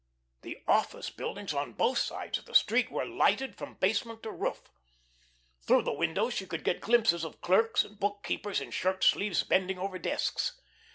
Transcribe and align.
The 0.41 0.57
office 0.67 1.11
buildings 1.11 1.53
on 1.53 1.73
both 1.73 1.99
sides 1.99 2.39
of 2.39 2.45
the 2.45 2.55
street 2.55 2.89
were 2.89 3.05
lighted 3.05 3.55
from 3.55 3.75
basement 3.75 4.23
to 4.23 4.31
roof. 4.31 4.63
Through 5.61 5.83
the 5.83 5.93
windows 5.93 6.33
she 6.33 6.47
could 6.47 6.63
get 6.63 6.81
glimpses 6.81 7.23
of 7.23 7.39
clerks 7.41 7.83
and 7.83 7.99
book 7.99 8.23
keepers 8.23 8.61
in 8.61 8.71
shirt 8.71 9.03
sleeves 9.03 9.43
bending 9.43 9.77
over 9.77 9.99
desks. 9.99 10.59